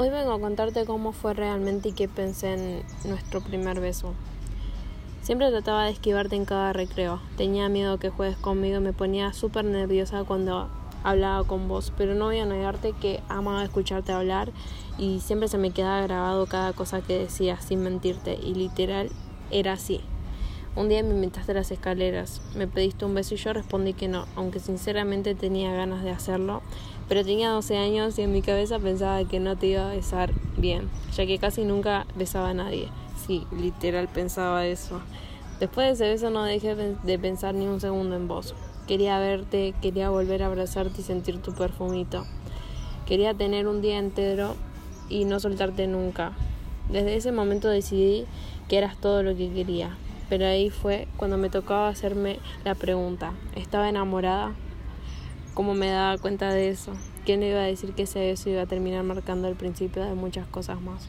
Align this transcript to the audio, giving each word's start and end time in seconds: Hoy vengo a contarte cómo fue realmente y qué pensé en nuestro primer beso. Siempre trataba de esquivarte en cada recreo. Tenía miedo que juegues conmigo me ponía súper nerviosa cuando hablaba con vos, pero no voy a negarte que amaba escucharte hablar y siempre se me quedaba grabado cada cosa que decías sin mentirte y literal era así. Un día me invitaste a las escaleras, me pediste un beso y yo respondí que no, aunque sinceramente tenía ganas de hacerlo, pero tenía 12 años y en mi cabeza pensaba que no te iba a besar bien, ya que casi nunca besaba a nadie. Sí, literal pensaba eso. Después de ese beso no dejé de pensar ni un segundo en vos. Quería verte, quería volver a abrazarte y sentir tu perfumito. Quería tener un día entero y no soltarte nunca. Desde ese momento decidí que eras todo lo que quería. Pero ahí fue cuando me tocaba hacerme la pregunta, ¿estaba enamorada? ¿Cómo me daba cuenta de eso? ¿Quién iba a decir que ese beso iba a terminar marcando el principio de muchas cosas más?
Hoy 0.00 0.10
vengo 0.10 0.30
a 0.30 0.38
contarte 0.38 0.84
cómo 0.84 1.10
fue 1.10 1.34
realmente 1.34 1.88
y 1.88 1.92
qué 1.92 2.06
pensé 2.06 2.54
en 2.54 2.84
nuestro 3.10 3.40
primer 3.40 3.80
beso. 3.80 4.14
Siempre 5.22 5.50
trataba 5.50 5.86
de 5.86 5.90
esquivarte 5.90 6.36
en 6.36 6.44
cada 6.44 6.72
recreo. 6.72 7.20
Tenía 7.36 7.68
miedo 7.68 7.98
que 7.98 8.08
juegues 8.08 8.36
conmigo 8.36 8.80
me 8.80 8.92
ponía 8.92 9.32
súper 9.32 9.64
nerviosa 9.64 10.22
cuando 10.22 10.68
hablaba 11.02 11.42
con 11.42 11.66
vos, 11.66 11.92
pero 11.96 12.14
no 12.14 12.26
voy 12.26 12.38
a 12.38 12.46
negarte 12.46 12.92
que 12.92 13.24
amaba 13.28 13.64
escucharte 13.64 14.12
hablar 14.12 14.52
y 14.98 15.18
siempre 15.18 15.48
se 15.48 15.58
me 15.58 15.72
quedaba 15.72 16.02
grabado 16.02 16.46
cada 16.46 16.72
cosa 16.74 17.00
que 17.00 17.18
decías 17.18 17.64
sin 17.64 17.82
mentirte 17.82 18.38
y 18.40 18.54
literal 18.54 19.10
era 19.50 19.72
así. 19.72 20.00
Un 20.76 20.88
día 20.88 21.02
me 21.02 21.10
invitaste 21.10 21.52
a 21.52 21.56
las 21.56 21.70
escaleras, 21.70 22.40
me 22.54 22.68
pediste 22.68 23.04
un 23.04 23.14
beso 23.14 23.34
y 23.34 23.38
yo 23.38 23.52
respondí 23.52 23.94
que 23.94 24.06
no, 24.06 24.26
aunque 24.36 24.60
sinceramente 24.60 25.34
tenía 25.34 25.72
ganas 25.72 26.04
de 26.04 26.10
hacerlo, 26.10 26.62
pero 27.08 27.24
tenía 27.24 27.50
12 27.50 27.76
años 27.76 28.18
y 28.18 28.22
en 28.22 28.32
mi 28.32 28.42
cabeza 28.42 28.78
pensaba 28.78 29.24
que 29.24 29.40
no 29.40 29.56
te 29.56 29.68
iba 29.68 29.90
a 29.90 29.94
besar 29.94 30.30
bien, 30.56 30.88
ya 31.16 31.26
que 31.26 31.38
casi 31.38 31.64
nunca 31.64 32.06
besaba 32.14 32.50
a 32.50 32.54
nadie. 32.54 32.88
Sí, 33.26 33.46
literal 33.50 34.08
pensaba 34.08 34.66
eso. 34.66 35.00
Después 35.58 35.86
de 35.86 35.92
ese 35.94 36.12
beso 36.12 36.30
no 36.30 36.44
dejé 36.44 36.76
de 36.76 37.18
pensar 37.18 37.54
ni 37.54 37.66
un 37.66 37.80
segundo 37.80 38.14
en 38.14 38.28
vos. 38.28 38.54
Quería 38.86 39.18
verte, 39.18 39.74
quería 39.82 40.10
volver 40.10 40.42
a 40.42 40.46
abrazarte 40.46 41.00
y 41.00 41.04
sentir 41.04 41.42
tu 41.42 41.52
perfumito. 41.52 42.24
Quería 43.06 43.34
tener 43.34 43.66
un 43.66 43.80
día 43.80 43.98
entero 43.98 44.54
y 45.08 45.24
no 45.24 45.40
soltarte 45.40 45.86
nunca. 45.88 46.32
Desde 46.88 47.16
ese 47.16 47.32
momento 47.32 47.68
decidí 47.68 48.26
que 48.68 48.78
eras 48.78 48.96
todo 48.98 49.22
lo 49.22 49.34
que 49.36 49.50
quería. 49.50 49.96
Pero 50.28 50.46
ahí 50.46 50.70
fue 50.70 51.08
cuando 51.16 51.38
me 51.38 51.48
tocaba 51.48 51.88
hacerme 51.88 52.38
la 52.64 52.74
pregunta, 52.74 53.32
¿estaba 53.54 53.88
enamorada? 53.88 54.52
¿Cómo 55.54 55.74
me 55.74 55.90
daba 55.90 56.18
cuenta 56.18 56.52
de 56.52 56.68
eso? 56.68 56.92
¿Quién 57.24 57.42
iba 57.42 57.60
a 57.60 57.64
decir 57.64 57.94
que 57.94 58.02
ese 58.02 58.20
beso 58.20 58.50
iba 58.50 58.62
a 58.62 58.66
terminar 58.66 59.02
marcando 59.04 59.48
el 59.48 59.56
principio 59.56 60.04
de 60.04 60.14
muchas 60.14 60.46
cosas 60.46 60.80
más? 60.80 61.08